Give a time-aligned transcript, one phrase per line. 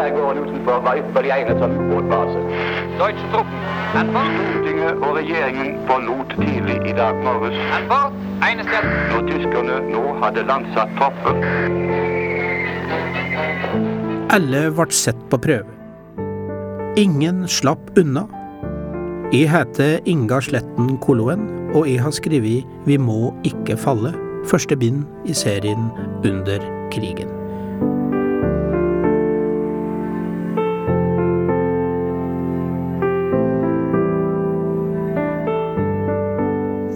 [0.00, 2.40] skjærgården utenfor var ypperlig egnet som ubåtbase.
[3.00, 3.58] Deutsche Truppen.
[4.00, 7.56] An Stortinget og regjeringen forlot tidlig i dag morges.
[9.10, 11.40] Når tyskerne nå hadde landsatt tropper.
[14.30, 15.76] Alle ble sett på prøve.
[16.98, 18.24] Ingen slapp unna.
[19.34, 21.44] Jeg heter Inga Sletten Koloen,
[21.74, 24.14] og jeg har skrevet Vi må ikke falle,
[24.50, 25.92] første bind i serien
[26.24, 27.39] Under krigen.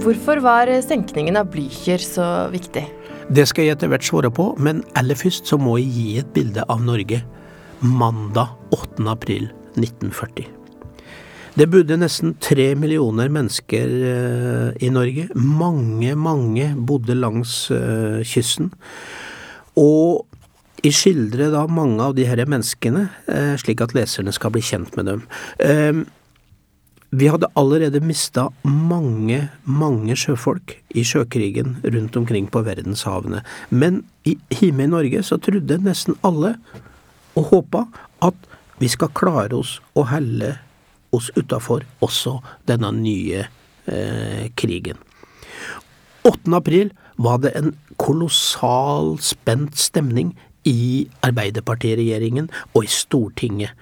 [0.05, 2.83] Hvorfor var senkningen av Blücher så viktig?
[3.33, 6.33] Det skal jeg etter hvert svare på, men aller først så må jeg gi et
[6.35, 7.23] bilde av Norge
[7.81, 9.01] mandag 8.
[9.09, 9.47] april
[9.81, 10.51] 1940.
[11.57, 15.31] Det bodde nesten tre millioner mennesker eh, i Norge.
[15.41, 18.75] Mange, mange bodde langs eh, kysten.
[19.81, 20.27] Og
[20.85, 25.01] jeg skildrer da mange av de her menneskene, eh, slik at leserne skal bli kjent
[25.01, 25.25] med dem.
[27.15, 33.45] Vi hadde allerede mista mange, mange sjøfolk i sjøkrigen rundt omkring på verdenshavene.
[33.71, 36.57] Men i, hjemme i Norge så trodde nesten alle
[37.39, 37.85] og håpa
[38.25, 38.49] at
[38.81, 40.57] vi skal klare oss å helle
[41.15, 43.45] oss utafor også denne nye
[43.87, 44.99] eh, krigen.
[46.27, 46.51] 8.
[46.57, 50.33] april var det en kolossal spent stemning
[50.67, 53.77] i Arbeiderpartiregjeringen og i Stortinget.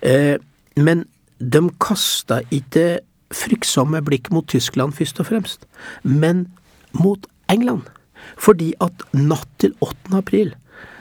[0.00, 0.38] Eh,
[0.80, 1.04] men
[1.42, 5.66] de kasta ikke fryktsomme blikk mot Tyskland først og fremst,
[6.04, 6.46] men
[6.92, 7.88] mot England.
[8.38, 10.12] Fordi at natt til 8.
[10.16, 10.52] april,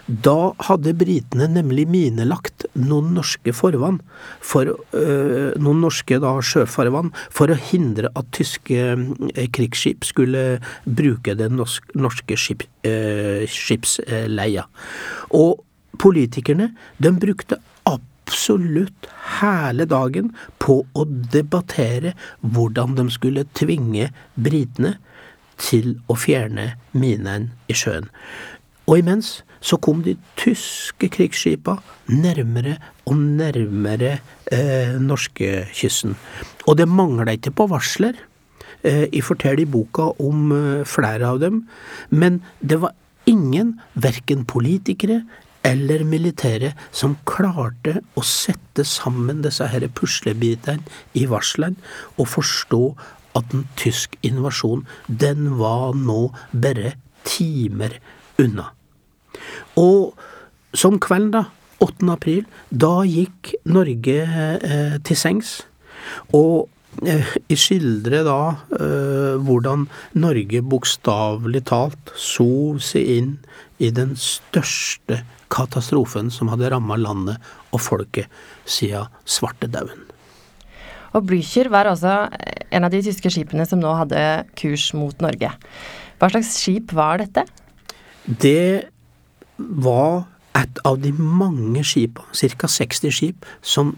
[0.08, 4.00] da hadde britene nemlig minelagt noen norske forvann,
[4.44, 11.38] for, øh, noen norske da, sjøfarvann, for å hindre at tyske øh, krigsskip skulle bruke
[11.38, 14.66] den norske skip, øh, skipsleia.
[15.38, 15.62] Og
[16.02, 17.62] politikerne, de brukte
[18.22, 19.08] absolutt
[19.42, 24.96] hele dagen på å debattere hvordan de skulle tvinge britene
[25.62, 28.10] til å fjerne minene i sjøen.
[28.90, 31.78] Og imens så kom de tyske krigsskipa
[32.10, 34.16] nærmere og nærmere
[34.52, 36.16] eh, norskekysten.
[36.66, 38.18] Og det mangla ikke på varsler.
[38.82, 41.62] Eh, jeg forteller i boka om eh, flere av dem,
[42.10, 42.98] men det var
[43.30, 45.22] ingen, verken politikere
[45.68, 50.82] eller militære, som klarte å sette sammen disse her puslebitene
[51.18, 51.78] i varslene
[52.18, 52.84] og forstå
[53.38, 56.96] at en tysk invasjon, den var nå bare
[57.28, 57.96] timer
[58.42, 58.72] unna.
[59.80, 60.18] Og
[60.76, 61.46] som kvelden, da,
[61.82, 62.10] 8.
[62.14, 65.62] april, da gikk Norge eh, til sengs.
[66.36, 66.68] Og
[67.06, 68.40] eh, jeg da
[68.78, 69.88] eh, hvordan
[70.20, 73.32] Norge bokstavelig talt sov seg inn
[73.82, 77.42] i den største katastrofen som hadde ramma landet
[77.72, 78.30] og folket
[78.66, 80.08] siden svartedauden.
[81.12, 82.30] Og Blücher var også
[82.72, 84.22] en av de tyske skipene som nå hadde
[84.60, 85.50] kurs mot Norge.
[86.22, 87.44] Hva slags skip var dette?
[88.24, 88.88] Det
[89.58, 90.24] var
[90.56, 92.70] et av de mange skipene, ca.
[92.70, 93.96] 60 skip, som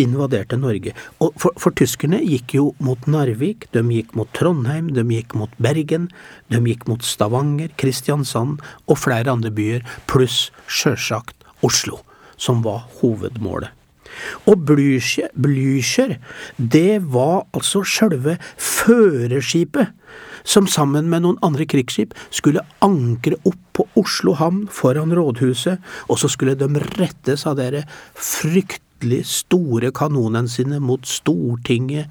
[0.00, 0.94] invaderte Norge.
[1.22, 5.52] Og for, for, tyskerne gikk jo mot Narvik, de gikk mot Trondheim, de gikk mot
[5.62, 6.08] Bergen,
[6.52, 12.02] de gikk mot Stavanger, Kristiansand og flere andre byer, pluss sjølsagt Oslo,
[12.36, 13.72] som var hovedmålet.
[14.46, 16.18] Og Blücher,
[16.56, 19.90] det var altså sjølve førerskipet
[20.44, 26.20] som sammen med noen andre krigsskip skulle ankre opp på Oslo havn foran rådhuset, og
[26.20, 26.68] så skulle de
[27.00, 27.86] rettes av dere
[29.04, 32.08] fryktelig store kanonene sine mot Stortinget,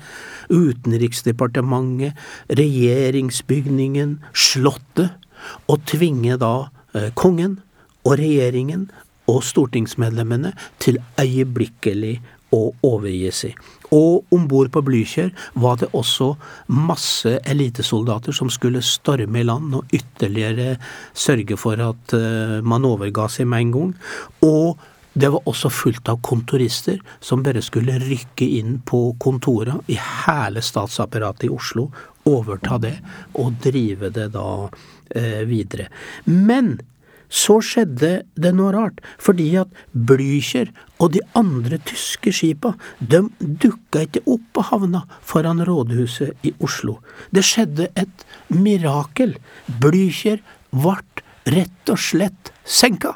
[0.50, 2.14] Utenriksdepartementet,
[2.50, 5.12] regjeringsbygningen, Slottet,
[5.68, 7.60] og tvinge da eh, kongen
[8.06, 8.90] og regjeringen
[9.28, 12.22] og stortingsmedlemmene til øyeblikkelig
[12.54, 13.58] å overgi seg.
[13.92, 16.36] Og om bord på Blykjer var det også
[16.68, 20.78] masse elitesoldater som skulle storme i land og ytterligere
[21.14, 23.94] sørge for at uh, man overga seg med en gang.
[24.46, 24.82] Og
[25.14, 30.64] det var også fullt av kontorister som bare skulle rykke inn på kontorene i hele
[30.66, 31.90] statsapparatet i Oslo,
[32.30, 32.96] overta det
[33.42, 34.48] og drive det da
[35.14, 35.90] eh, videre.
[36.26, 36.76] Men
[37.34, 40.70] så skjedde det noe rart, fordi at Blücher
[41.02, 47.00] og de andre tyske skipa, de dukka ikke opp på havna foran rådhuset i Oslo.
[47.34, 49.34] Det skjedde et mirakel.
[49.82, 50.44] Blücher
[50.74, 51.00] ble
[51.50, 53.16] rett og slett senka.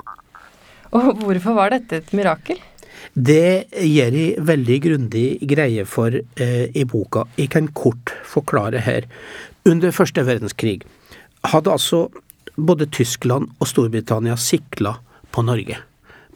[0.96, 2.60] Og hvorfor var dette et mirakel?
[3.18, 7.26] Det gjør jeg veldig grundig greie for eh, i boka.
[7.38, 9.08] Jeg kan kort forklare her.
[9.68, 10.82] Under første verdenskrig
[11.48, 12.08] hadde altså
[12.58, 14.98] både Tyskland og Storbritannia sikla
[15.32, 15.78] på Norge.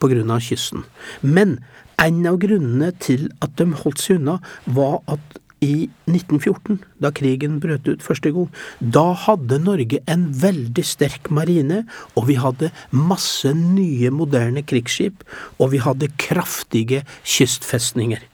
[0.02, 0.40] pga.
[0.40, 0.84] kysten.
[1.22, 1.60] Men
[2.00, 5.20] en av grunnene til at de holdt seg unna, var at
[5.62, 8.50] i 1914, da krigen brøt ut første gang,
[8.82, 11.84] da hadde Norge en veldig sterk marine,
[12.18, 15.22] og vi hadde masse nye, moderne krigsskip,
[15.62, 18.26] og vi hadde kraftige kystfestninger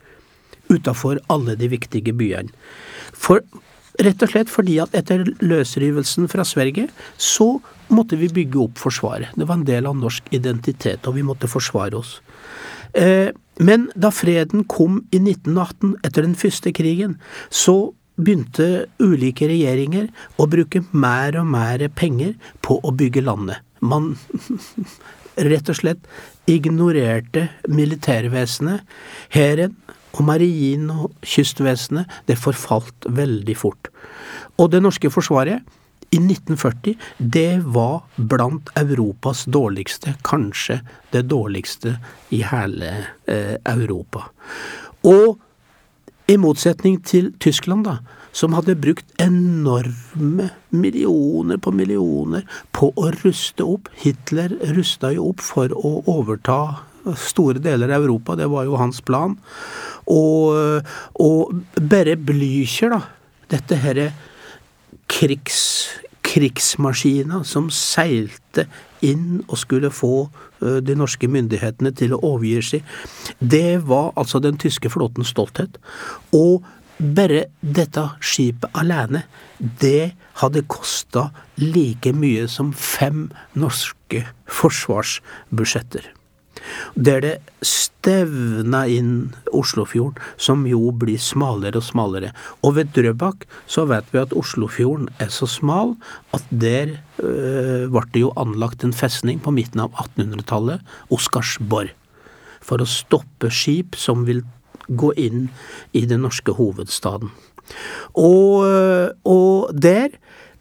[0.71, 2.51] utafor alle de viktige byene.
[3.15, 3.43] For,
[4.03, 7.57] rett og slett fordi at etter løsrivelsen fra Sverige, så
[7.87, 9.31] måtte vi bygge opp Forsvaret.
[9.35, 12.17] Det var en del av norsk identitet, og vi måtte forsvare oss.
[12.97, 17.17] Eh, men da freden kom i 1918, etter den første krigen,
[17.49, 20.09] så begynte ulike regjeringer
[20.41, 22.33] å bruke mer og mer penger
[22.65, 23.61] på å bygge landet.
[23.79, 24.15] Man
[25.51, 26.07] rett og slett
[26.49, 28.81] ignorerte militærvesenet.
[29.35, 29.75] Hæren
[30.17, 33.91] og marinen og kystvesenet, det forfalt veldig fort.
[34.57, 35.61] Og det norske forsvaret
[36.09, 40.79] i 1940, det var blant Europas dårligste, kanskje
[41.11, 41.97] det dårligste
[42.29, 42.93] i hele
[43.27, 44.29] eh, Europa.
[45.03, 45.37] Og
[46.27, 47.97] i motsetning til Tyskland, da,
[48.35, 52.43] som hadde brukt enorme millioner på millioner
[52.75, 53.87] på å ruste opp.
[54.03, 56.59] Hitler rusta jo opp for å overta
[57.17, 59.37] store deler av Europa, det var jo hans plan.
[60.11, 60.83] Og,
[61.23, 63.01] og bare Blücher, da,
[63.51, 64.11] dette herre
[65.11, 65.61] krigs,
[66.27, 68.67] krigsmaskina som seilte
[69.05, 70.27] inn og skulle få
[70.59, 72.95] de norske myndighetene til å overgi seg.
[73.39, 75.77] Det var altså den tyske flåtens stolthet.
[76.35, 76.65] Og
[76.97, 79.23] bare dette skipet alene,
[79.59, 81.27] det hadde kosta
[81.61, 83.27] like mye som fem
[83.57, 86.13] norske forsvarsbudsjetter
[86.95, 87.35] Det er det
[88.07, 92.31] stevna inn Oslofjorden, som jo blir smalere og smalere.
[92.63, 95.97] Og ved Drøbak så vet vi at Oslofjorden er så smal
[96.35, 101.91] at der øh, ble det jo anlagt en festning på midten av 1800-tallet, Oscarsborg,
[102.63, 104.45] for å stoppe skip som vil
[104.87, 105.49] gå inn
[105.91, 107.33] i den norske hovedstaden.
[108.15, 110.15] Og, øh, og der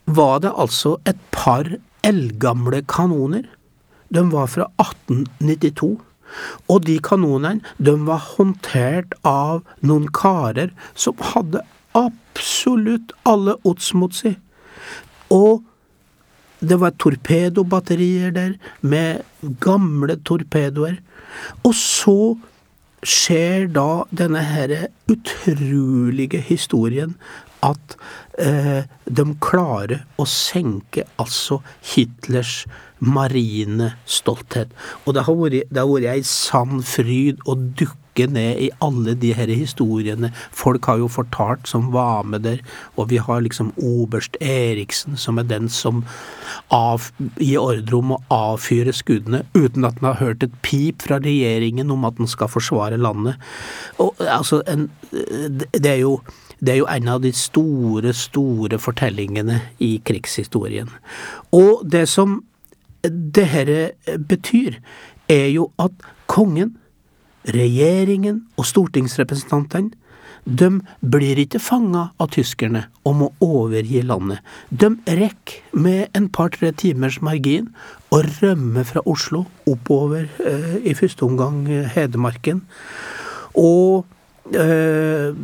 [0.07, 1.71] var det altså et par
[2.07, 3.47] eldgamle kanoner
[4.11, 5.97] de var fra 1892.
[6.69, 11.63] Og de kanonene, de var håndtert av noen karer som hadde
[11.97, 14.37] absolutt alle odds mot seg.
[15.33, 15.65] Og
[16.61, 19.25] det var torpedobatterier der, med
[19.61, 20.99] gamle torpedoer.
[21.65, 22.19] Og så
[23.07, 27.15] skjer da denne her utrolige historien
[27.65, 27.97] at
[28.39, 31.61] eh, de klarer å senke altså
[31.95, 32.65] Hitlers
[32.99, 34.73] marine stolthet.
[35.05, 39.13] Og det har vært, det har vært ei sann fryd å dukke ned i alle
[39.21, 40.31] de her historiene.
[40.57, 42.63] Folk har jo fortalt som var med der,
[42.97, 46.07] og vi har liksom oberst Eriksen, som er den som
[46.73, 51.21] av, gir ordre om å avfyre skuddene uten at han har hørt et pip fra
[51.21, 53.37] regjeringen om at han skal forsvare landet.
[54.01, 56.17] Og altså, en, det er jo
[56.61, 60.89] det er jo en av de store, store fortellingene i krigshistorien.
[61.53, 62.41] Og det som
[63.03, 64.81] det dette betyr,
[65.29, 65.93] er jo at
[66.27, 66.77] kongen,
[67.47, 69.95] regjeringen og stortingsrepresentantene
[70.47, 70.69] de
[71.03, 74.39] blir ikke fanga av tyskerne og må overgi landet.
[74.71, 77.73] De rekker med en par-tre timers margin
[78.15, 82.63] å rømme fra Oslo oppover eh, i første omgang eh, Hedmarken.
[83.59, 84.07] Og
[84.55, 85.35] eh,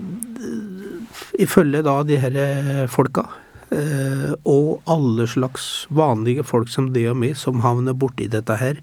[1.40, 3.28] ifølge da de her eh, folka
[3.72, 8.82] Eh, og alle slags vanlige folk som det og meg, som havner borti dette her,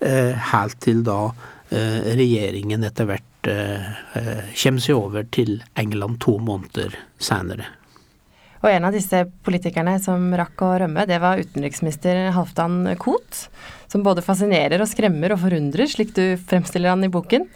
[0.00, 1.32] eh, helt til da
[1.72, 7.64] regjeringen etter hvert kommer seg over til England to måneder senere.
[8.60, 13.46] Og en av disse politikerne som rakk å rømme, det var utenriksminister Halvdan Koht,
[13.88, 17.48] som både fascinerer og skremmer og forundrer, slik du fremstiller han i boken.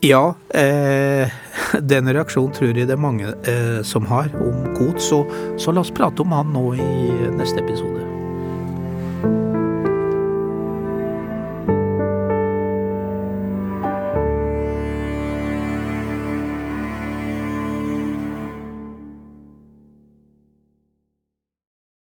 [0.00, 1.28] Ja, eh,
[1.80, 5.24] den reaksjonen tror jeg det er mange eh, som har om Koht, så,
[5.58, 7.00] så la oss prate om han nå i
[7.34, 8.07] neste episode.